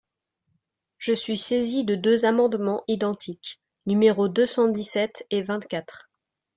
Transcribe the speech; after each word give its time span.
Je 0.97 1.13
suis 1.13 1.37
saisie 1.37 1.85
de 1.85 1.93
deux 1.93 2.25
amendements 2.25 2.83
identiques, 2.87 3.61
numéros 3.85 4.29
deux 4.29 4.47
cent 4.47 4.67
dix-sept 4.67 5.27
et 5.29 5.43
vingt-quatre. 5.43 6.09